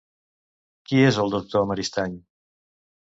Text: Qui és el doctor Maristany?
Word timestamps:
Qui 0.91 1.03
és 1.09 1.19
el 1.23 1.29
doctor 1.35 1.67
Maristany? 1.73 2.17